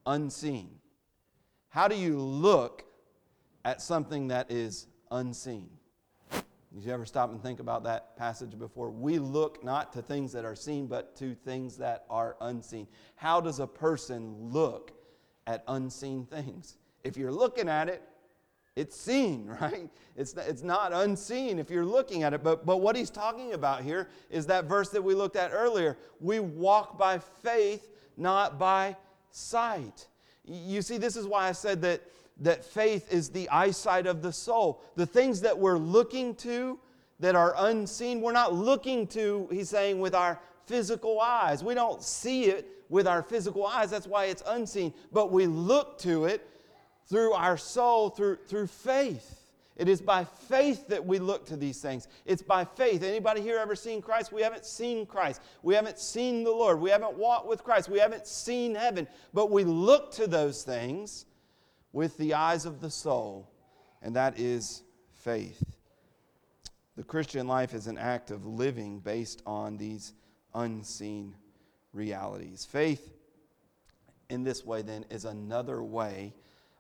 [0.06, 0.70] unseen.
[1.70, 2.86] How do you look
[3.66, 5.70] at something that is unseen?
[6.32, 8.90] Did you ever stop and think about that passage before?
[8.90, 12.88] We look not to things that are seen, but to things that are unseen.
[13.16, 14.92] How does a person look
[15.46, 16.78] at unseen things?
[17.04, 18.02] If you're looking at it,
[18.76, 19.90] it's seen, right?
[20.16, 22.44] It's, it's not unseen if you're looking at it.
[22.44, 25.98] But, but what he's talking about here is that verse that we looked at earlier.
[26.20, 28.96] We walk by faith, not by
[29.32, 30.08] sight.
[30.46, 32.02] You see, this is why I said that,
[32.42, 34.84] that faith is the eyesight of the soul.
[34.96, 36.80] The things that we're looking to
[37.20, 41.64] that are unseen, we're not looking to, he's saying, with our physical eyes.
[41.64, 43.90] We don't see it with our physical eyes.
[43.90, 44.94] That's why it's unseen.
[45.12, 46.48] But we look to it
[47.10, 49.40] through our soul, through, through faith.
[49.76, 52.08] It is by faith that we look to these things.
[52.26, 53.02] It's by faith.
[53.02, 54.32] Anybody here ever seen Christ?
[54.32, 55.42] We haven't seen Christ.
[55.64, 56.80] We haven't seen the Lord.
[56.80, 57.90] We haven't walked with Christ.
[57.90, 59.08] We haven't seen heaven.
[59.34, 61.26] But we look to those things
[61.92, 63.50] with the eyes of the soul,
[64.02, 65.64] and that is faith.
[66.96, 70.14] The Christian life is an act of living based on these
[70.54, 71.36] unseen
[71.94, 72.66] realities.
[72.66, 73.14] Faith,
[74.30, 76.34] in this way, then, is another way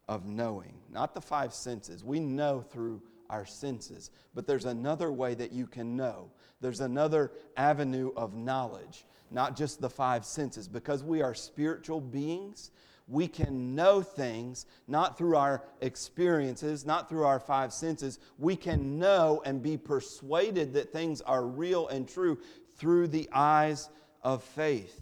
[0.07, 2.03] of knowing, not the five senses.
[2.03, 6.29] We know through our senses, but there's another way that you can know.
[6.61, 10.67] There's another avenue of knowledge, not just the five senses.
[10.67, 12.71] Because we are spiritual beings,
[13.07, 18.19] we can know things not through our experiences, not through our five senses.
[18.37, 22.37] We can know and be persuaded that things are real and true
[22.75, 23.89] through the eyes
[24.21, 25.01] of faith.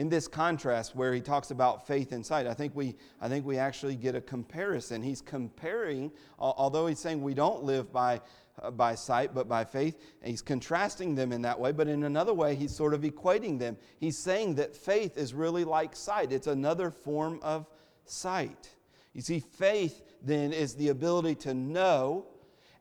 [0.00, 3.44] In this contrast where he talks about faith and sight, I think we, I think
[3.44, 5.02] we actually get a comparison.
[5.02, 8.22] He's comparing, although he's saying we don't live by,
[8.62, 12.32] uh, by sight but by faith, he's contrasting them in that way, but in another
[12.32, 13.76] way, he's sort of equating them.
[13.98, 17.68] He's saying that faith is really like sight, it's another form of
[18.06, 18.70] sight.
[19.12, 22.24] You see, faith then is the ability to know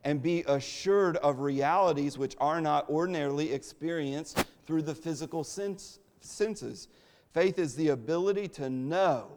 [0.06, 6.88] and be assured of realities which are not ordinarily experienced through the physical sense, senses.
[7.34, 9.28] Faith is the ability to know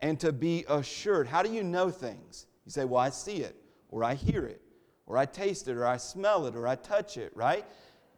[0.00, 1.26] and to be assured.
[1.26, 2.46] How do you know things?
[2.64, 3.56] You say, Well, I see it,
[3.90, 4.62] or I hear it,
[5.06, 7.64] or I taste it, or I smell it, or I touch it, right?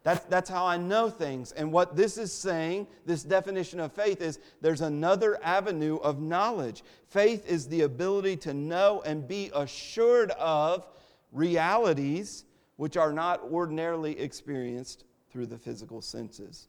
[0.03, 1.51] That's, that's how I know things.
[1.53, 6.83] And what this is saying, this definition of faith, is there's another avenue of knowledge.
[7.07, 10.85] Faith is the ability to know and be assured of
[11.31, 16.67] realities which are not ordinarily experienced through the physical senses.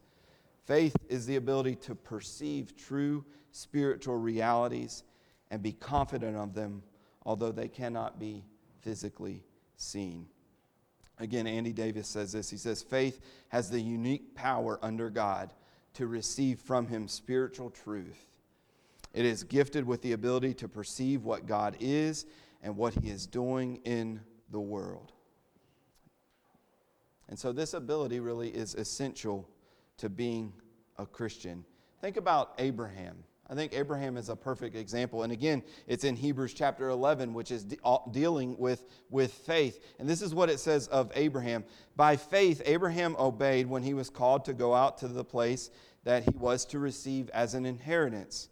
[0.66, 5.04] Faith is the ability to perceive true spiritual realities
[5.50, 6.82] and be confident of them,
[7.24, 8.44] although they cannot be
[8.80, 9.44] physically
[9.76, 10.26] seen.
[11.18, 12.50] Again, Andy Davis says this.
[12.50, 15.52] He says, Faith has the unique power under God
[15.94, 18.26] to receive from Him spiritual truth.
[19.14, 22.26] It is gifted with the ability to perceive what God is
[22.60, 25.12] and what He is doing in the world.
[27.28, 29.48] And so, this ability really is essential
[29.98, 30.52] to being
[30.98, 31.64] a Christian.
[32.00, 33.16] Think about Abraham.
[33.48, 35.22] I think Abraham is a perfect example.
[35.22, 37.78] And again, it's in Hebrews chapter 11, which is de-
[38.10, 39.80] dealing with, with faith.
[40.00, 41.64] And this is what it says of Abraham.
[41.94, 45.70] By faith, Abraham obeyed when he was called to go out to the place
[46.02, 48.48] that he was to receive as an inheritance.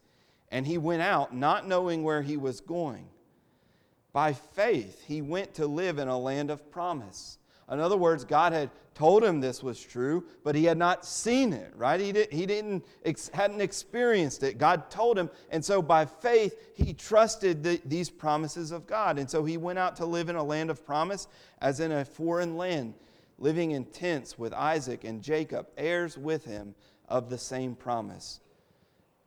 [0.50, 3.08] And he went out not knowing where he was going.
[4.12, 7.38] By faith, he went to live in a land of promise.
[7.70, 11.52] In other words, God had told him this was true, but he had not seen
[11.52, 11.98] it, right?
[11.98, 12.84] He, did, he didn't,
[13.32, 14.58] hadn't experienced it.
[14.58, 15.30] God told him.
[15.50, 19.18] And so by faith, he trusted the, these promises of God.
[19.18, 21.26] And so he went out to live in a land of promise,
[21.60, 22.94] as in a foreign land,
[23.38, 26.74] living in tents with Isaac and Jacob, heirs with him
[27.08, 28.40] of the same promise.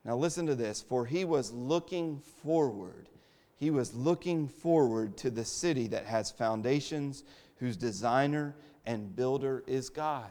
[0.06, 0.82] Now listen to this.
[0.82, 3.10] For he was looking forward.
[3.58, 7.24] He was looking forward to the city that has foundations
[7.60, 10.30] whose designer and builder is God.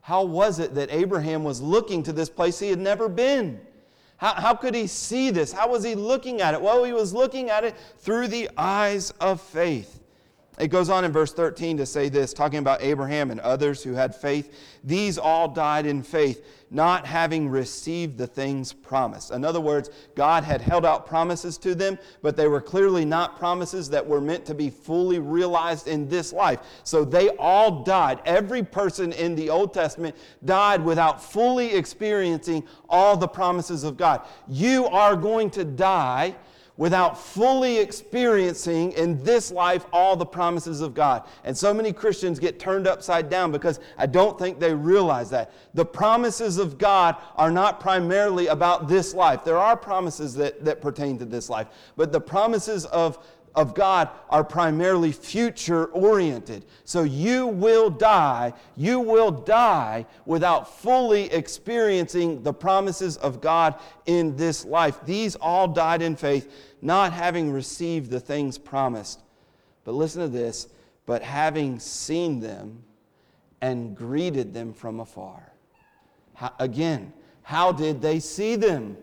[0.00, 3.60] How was it that Abraham was looking to this place he had never been?
[4.16, 5.52] How, how could he see this?
[5.52, 6.62] How was he looking at it?
[6.62, 10.01] Well, he was looking at it through the eyes of faith.
[10.58, 13.94] It goes on in verse 13 to say this, talking about Abraham and others who
[13.94, 14.54] had faith.
[14.84, 19.30] These all died in faith, not having received the things promised.
[19.30, 23.38] In other words, God had held out promises to them, but they were clearly not
[23.38, 26.60] promises that were meant to be fully realized in this life.
[26.84, 28.20] So they all died.
[28.26, 34.20] Every person in the Old Testament died without fully experiencing all the promises of God.
[34.48, 36.36] You are going to die
[36.76, 41.24] without fully experiencing in this life all the promises of God.
[41.44, 45.52] And so many Christians get turned upside down because I don't think they realize that.
[45.74, 49.44] The promises of God are not primarily about this life.
[49.44, 53.18] There are promises that, that pertain to this life, but the promises of
[53.54, 56.64] of God are primarily future oriented.
[56.84, 63.74] So you will die, you will die without fully experiencing the promises of God
[64.06, 64.98] in this life.
[65.04, 69.20] These all died in faith, not having received the things promised.
[69.84, 70.68] But listen to this,
[71.06, 72.82] but having seen them
[73.60, 75.52] and greeted them from afar.
[76.34, 77.12] How, again,
[77.42, 78.96] how did they see them?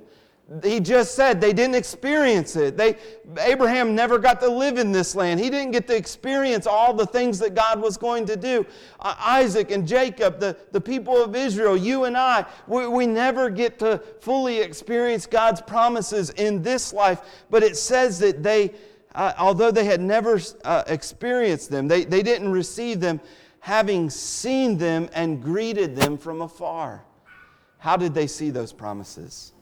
[0.63, 2.75] He just said they didn't experience it.
[2.75, 2.97] They,
[3.39, 5.39] Abraham never got to live in this land.
[5.39, 8.65] He didn't get to experience all the things that God was going to do.
[8.99, 13.51] Uh, Isaac and Jacob, the, the people of Israel, you and I, we, we never
[13.51, 17.21] get to fully experience God's promises in this life.
[17.51, 18.73] But it says that they,
[19.13, 23.21] uh, although they had never uh, experienced them, they, they didn't receive them,
[23.59, 27.05] having seen them and greeted them from afar.
[27.77, 29.53] How did they see those promises?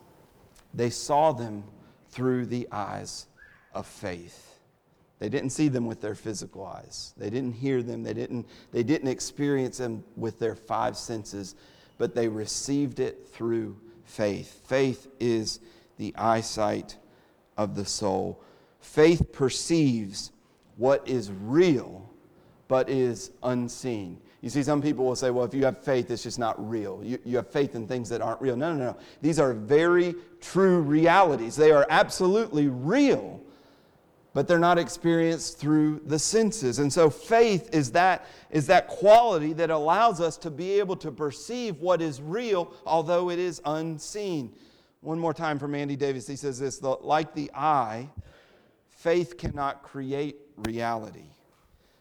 [0.77, 1.63] They saw them
[2.11, 3.25] through the eyes
[3.73, 4.59] of faith.
[5.17, 7.15] They didn't see them with their physical eyes.
[7.17, 8.03] They didn't hear them.
[8.03, 11.55] They didn't, they didn't experience them with their five senses,
[11.97, 13.75] but they received it through
[14.05, 14.61] faith.
[14.67, 15.59] Faith is
[15.97, 16.95] the eyesight
[17.57, 18.39] of the soul.
[18.79, 20.31] Faith perceives
[20.75, 22.07] what is real
[22.67, 24.21] but is unseen.
[24.41, 27.01] You see, some people will say, well, if you have faith, it's just not real.
[27.03, 28.55] You, you have faith in things that aren't real.
[28.55, 28.97] No, no, no.
[29.21, 31.55] These are very true realities.
[31.55, 33.41] They are absolutely real,
[34.33, 36.77] but they're not experienced through the senses.
[36.77, 41.11] And so faith is that, is that quality that allows us to be able to
[41.11, 44.53] perceive what is real, although it is unseen.
[45.01, 46.27] One more time from Andy Davis.
[46.27, 48.07] He says this like the eye,
[48.89, 51.25] faith cannot create reality,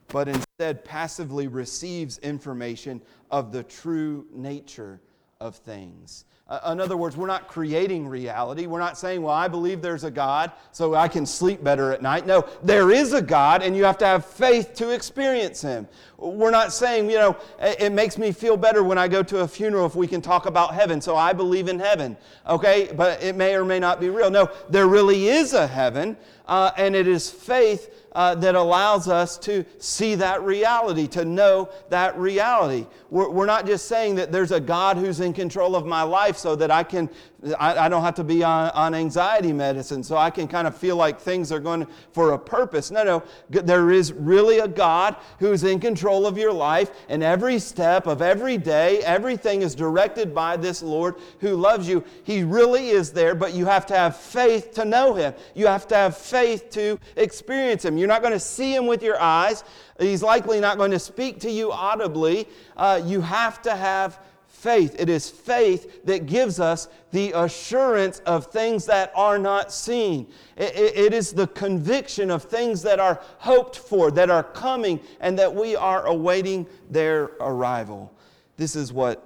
[0.09, 0.29] but
[0.59, 4.99] instead passively receives information of the true nature
[5.39, 6.25] of things.
[6.49, 8.67] Uh, in other words, we're not creating reality.
[8.67, 12.01] We're not saying, well, I believe there's a God, so I can sleep better at
[12.01, 12.27] night.
[12.27, 15.89] No, there is a God, and you have to have faith to experience Him.
[16.17, 19.49] We're not saying, you know, it makes me feel better when I go to a
[19.49, 22.17] funeral if we can talk about heaven, so I believe in heaven.
[22.47, 24.31] Okay, but it may or may not be real.
[24.31, 29.37] No, there really is a heaven, uh, and it is faith uh, that allows us
[29.37, 32.87] to see that reality, to know that reality.
[33.11, 36.39] We're, we're, not just saying that there's a God who's in control of my life
[36.39, 37.11] so that I can,
[37.55, 40.77] I, I don't have to be on, on, anxiety medicine, so I can kind of
[40.77, 42.91] feel like things are going for a purpose.
[42.91, 47.59] No, no, there is really a God who's in control of your life, and every
[47.59, 52.05] step of every day, everything is directed by this Lord who loves you.
[52.25, 55.35] He really is there, but you have to have faith to know Him.
[55.55, 57.99] You have to have faith to experience Him.
[57.99, 59.63] You're not going to see Him with your eyes.
[59.99, 62.49] He's likely not going to speak to you audibly.
[62.77, 64.19] Uh, you have to have
[64.67, 64.97] faith.
[64.99, 70.27] It is faith that gives us the assurance of things that are not seen.
[70.57, 74.99] It, it, it is the conviction of things that are hoped for, that are coming,
[75.21, 78.13] and that we are awaiting their arrival.
[78.57, 79.23] This is what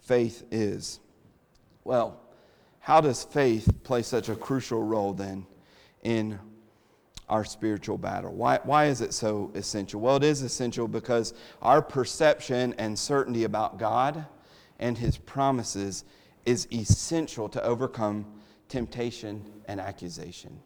[0.00, 1.00] faith is.
[1.84, 2.18] Well,
[2.80, 5.44] how does faith play such a crucial role then
[6.02, 6.38] in
[7.28, 8.32] our spiritual battle.
[8.32, 10.00] Why, why is it so essential?
[10.00, 14.24] Well, it is essential because our perception and certainty about God
[14.78, 16.04] and His promises
[16.44, 18.26] is essential to overcome
[18.68, 20.58] temptation and accusation.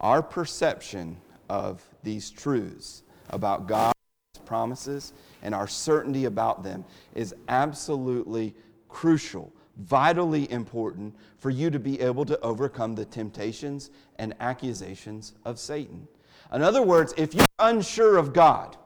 [0.00, 1.16] Our perception
[1.48, 3.94] of these truths about God's
[4.44, 6.84] promises and our certainty about them
[7.14, 8.54] is absolutely
[8.88, 15.58] crucial vitally important for you to be able to overcome the temptations and accusations of
[15.58, 16.08] Satan.
[16.52, 18.76] In other words, if you're unsure of God,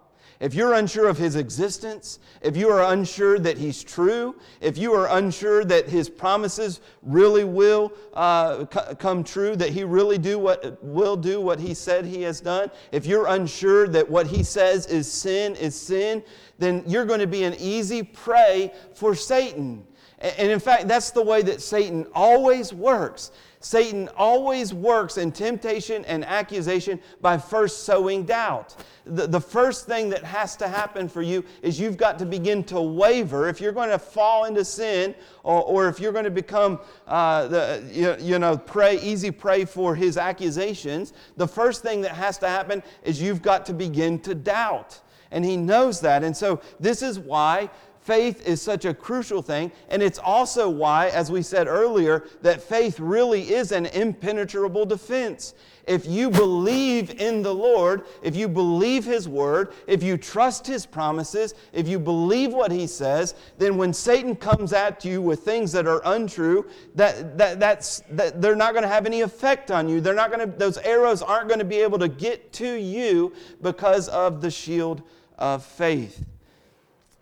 [0.41, 4.95] if you're unsure of his existence, if you are unsure that he's true, if you
[4.95, 10.83] are unsure that his promises really will uh, come true, that he really do what,
[10.83, 14.87] will do what he said he has done, if you're unsure that what he says
[14.87, 16.23] is sin is sin,
[16.59, 19.87] then you're going to be an easy prey for Satan.
[20.21, 23.31] And in fact, that's the way that Satan always works.
[23.63, 28.75] Satan always works in temptation and accusation by first sowing doubt.
[29.05, 32.65] The, the first thing that has to happen for you is you've got to begin
[32.65, 33.49] to waver.
[33.49, 37.49] If you're going to fall into sin or, or if you're going to become, uh,
[37.49, 42.39] the, you, you know, prey, easy prey for his accusations, the first thing that has
[42.39, 45.01] to happen is you've got to begin to doubt.
[45.31, 46.25] And he knows that.
[46.25, 47.71] And so this is why
[48.03, 49.71] faith is such a crucial thing.
[49.89, 55.55] And it's also why, as we said earlier, that faith really is an impenetrable defense.
[55.87, 60.87] If you believe in the Lord, if you believe His word, if you trust His
[60.87, 65.73] promises, if you believe what He says, then when Satan comes at you with things
[65.73, 69.89] that are untrue, that, that, that's, that they're not going to have any effect on
[69.89, 70.01] you.
[70.01, 73.33] They're not going to, those arrows aren't going to be able to get to you
[73.63, 75.03] because of the shield
[75.39, 76.25] of faith.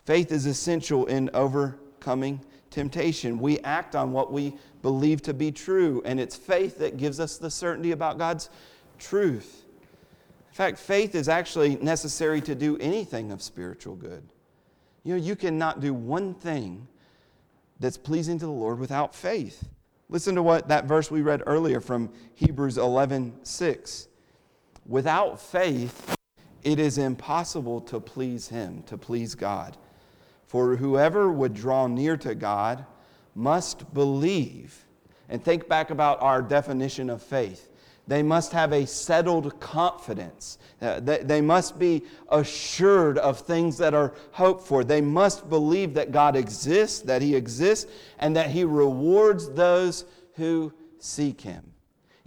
[0.09, 2.41] Faith is essential in overcoming
[2.71, 3.39] temptation.
[3.39, 7.37] We act on what we believe to be true, and it's faith that gives us
[7.37, 8.49] the certainty about God's
[8.99, 9.67] truth.
[10.49, 14.23] In fact, faith is actually necessary to do anything of spiritual good.
[15.05, 16.89] You know, you cannot do one thing
[17.79, 19.69] that's pleasing to the Lord without faith.
[20.09, 24.09] Listen to what that verse we read earlier from Hebrews 11 6.
[24.87, 26.17] Without faith,
[26.63, 29.77] it is impossible to please Him, to please God.
[30.49, 32.85] For whoever would draw near to God
[33.35, 34.87] must believe.
[35.29, 37.69] And think back about our definition of faith.
[38.07, 40.59] They must have a settled confidence.
[40.81, 44.83] Uh, they, they must be assured of things that are hoped for.
[44.83, 50.73] They must believe that God exists, that He exists, and that He rewards those who
[50.99, 51.63] seek Him.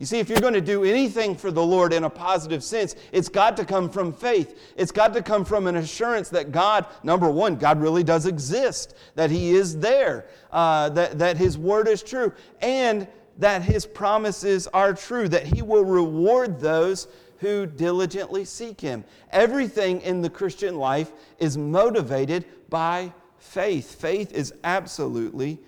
[0.01, 2.95] You see, if you're going to do anything for the Lord in a positive sense,
[3.11, 4.73] it's got to come from faith.
[4.75, 8.95] It's got to come from an assurance that God, number one, God really does exist,
[9.13, 12.33] that He is there, uh, that, that His word is true,
[12.63, 19.03] and that His promises are true, that He will reward those who diligently seek Him.
[19.31, 24.01] Everything in the Christian life is motivated by faith.
[24.01, 25.59] Faith is absolutely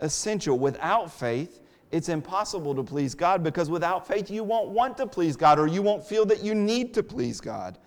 [0.00, 0.58] essential.
[0.58, 1.58] Without faith,
[1.92, 5.66] it's impossible to please God because without faith, you won't want to please God or
[5.66, 7.78] you won't feel that you need to please God.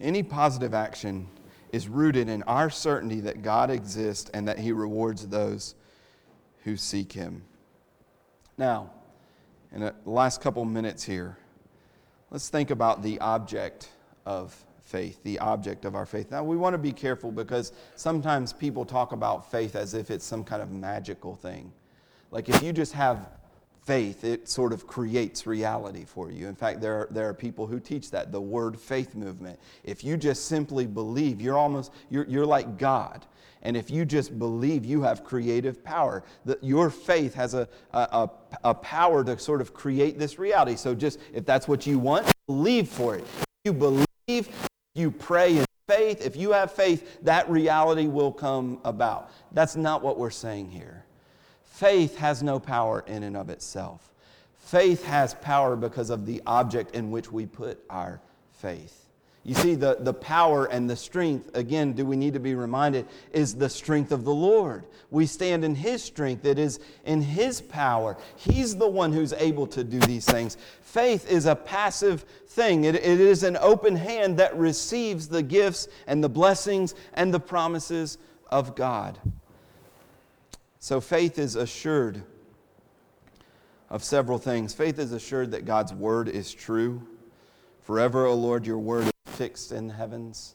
[0.00, 1.28] Any positive action
[1.72, 5.76] is rooted in our certainty that God exists and that He rewards those
[6.64, 7.42] who seek him.
[8.56, 8.90] Now,
[9.72, 11.36] in the last couple minutes here,
[12.30, 13.90] let's think about the object
[14.24, 16.30] of faith, the object of our faith.
[16.30, 20.24] Now, we want to be careful because sometimes people talk about faith as if it's
[20.24, 21.72] some kind of magical thing.
[22.30, 23.28] Like if you just have
[23.84, 26.48] faith, it sort of creates reality for you.
[26.48, 29.58] In fact, there are, there are people who teach that, the word faith movement.
[29.84, 33.24] If you just simply believe, you're almost, you're, you're like God.
[33.62, 36.22] And if you just believe, you have creative power.
[36.44, 38.28] That your faith has a, a,
[38.62, 40.76] a power to sort of create this reality.
[40.76, 43.22] So just, if that's what you want, believe for it.
[43.22, 44.48] If you believe,
[44.94, 49.30] you pray in faith, if you have faith, that reality will come about.
[49.52, 51.04] That's not what we're saying here.
[51.64, 54.12] Faith has no power in and of itself.
[54.56, 58.20] Faith has power because of the object in which we put our
[58.52, 59.03] faith.
[59.46, 63.06] You see, the, the power and the strength, again, do we need to be reminded,
[63.30, 64.84] is the strength of the Lord.
[65.10, 68.16] We stand in His strength, it is in His power.
[68.36, 70.56] He's the one who's able to do these things.
[70.80, 75.88] Faith is a passive thing, it, it is an open hand that receives the gifts
[76.06, 78.16] and the blessings and the promises
[78.48, 79.18] of God.
[80.78, 82.22] So faith is assured
[83.90, 84.72] of several things.
[84.72, 87.02] Faith is assured that God's word is true.
[87.82, 90.54] Forever, O Lord, your word fixed in the heavens.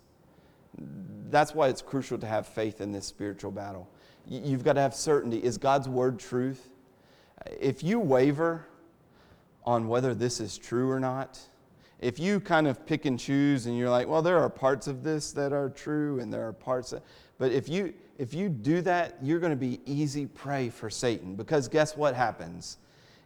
[1.29, 3.89] That's why it's crucial to have faith in this spiritual battle.
[4.25, 5.43] You've got to have certainty.
[5.43, 6.69] Is God's word truth?
[7.59, 8.65] If you waver
[9.65, 11.39] on whether this is true or not,
[11.99, 15.03] if you kind of pick and choose and you're like, well, there are parts of
[15.03, 17.03] this that are true and there are parts that,
[17.37, 21.35] but if you if you do that, you're going to be easy prey for Satan
[21.35, 22.77] because guess what happens?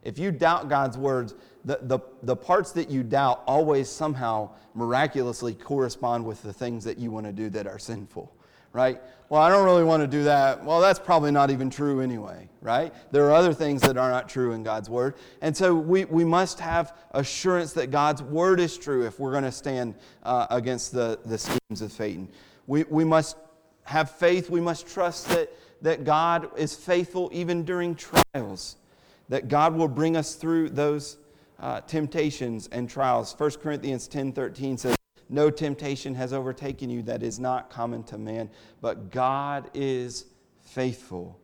[0.04, 1.36] If you doubt God's words,
[1.66, 6.97] the, the, the parts that you doubt always somehow miraculously correspond with the things that
[6.97, 8.36] you want to do that are sinful,
[8.74, 9.01] right?
[9.30, 10.64] Well, I don't really want to do that.
[10.64, 12.93] Well, that's probably not even true anyway, right?
[13.12, 15.16] There are other things that are not true in God's word.
[15.41, 19.43] And so we, we must have assurance that God's word is true if we're going
[19.45, 22.28] to stand uh, against the, the schemes of Satan.
[22.68, 23.38] We, we must
[23.86, 24.49] have faith.
[24.49, 25.51] We must trust that,
[25.82, 28.78] that God is faithful even during trials
[29.30, 31.17] that God will bring us through those
[31.59, 33.34] uh, temptations and trials.
[33.34, 34.95] 1 Corinthians 10:13 says,
[35.30, 38.49] "No temptation has overtaken you that is not common to man,
[38.82, 40.26] but God is
[40.61, 41.39] faithful,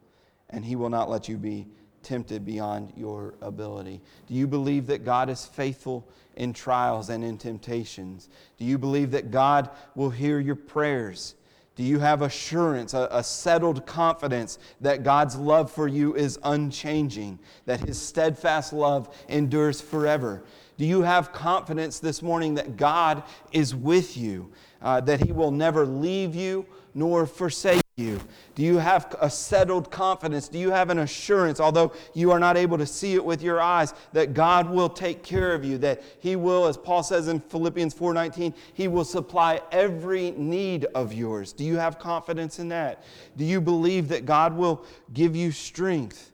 [0.49, 1.67] and he will not let you be
[2.03, 7.37] tempted beyond your ability." Do you believe that God is faithful in trials and in
[7.37, 8.29] temptations?
[8.57, 11.35] Do you believe that God will hear your prayers?
[11.79, 17.39] Do you have assurance, a, a, settled confidence that God's love for you is unchanging,
[17.67, 20.43] that His steadfast love endures forever?
[20.77, 23.23] Do you have confidence this morning that God
[23.53, 24.51] is with you,
[24.81, 28.19] uh, that He will never leave you nor forsake you?
[28.55, 30.47] Do you have a settled confidence?
[30.47, 33.61] Do you have an assurance, although you are not able to see it with your
[33.61, 37.39] eyes, that God will take care of you, that He will, as Paul says in
[37.39, 41.53] Philippians 4:19, He will supply every need of yours?
[41.53, 43.03] Do you have confidence in that?
[43.37, 46.31] Do you believe that God will give you strength,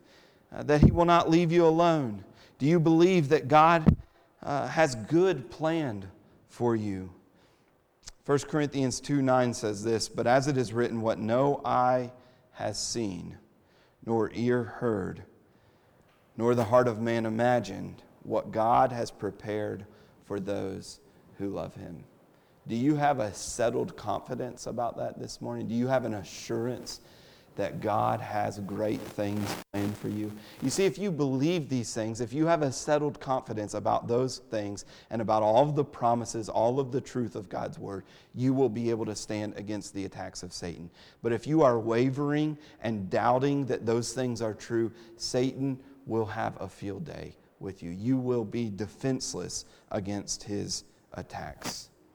[0.54, 2.24] uh, that He will not leave you alone?
[2.58, 3.96] Do you believe that God
[4.42, 6.06] uh, has good planned
[6.48, 7.10] for you?
[8.26, 12.10] 1 Corinthians 2 9 says this, but as it is written, what no eye
[12.50, 13.38] has seen,
[14.04, 15.22] nor ear heard,
[16.36, 19.86] nor the heart of man imagined, what God has prepared
[20.24, 20.98] for those
[21.38, 22.02] who love him.
[22.66, 25.68] Do you have a settled confidence about that this morning?
[25.68, 27.02] Do you have an assurance
[27.56, 30.30] that God has great things planned for you.
[30.62, 34.38] You see, if you believe these things, if you have a settled confidence about those
[34.38, 38.04] things and about all of the promises, all of the truth of God's word,
[38.34, 40.90] you will be able to stand against the attacks of Satan.
[41.22, 46.60] But if you are wavering and doubting that those things are true, Satan will have
[46.60, 47.90] a field day with you.
[47.90, 50.84] You will be defenseless against his
[51.14, 51.88] attacks.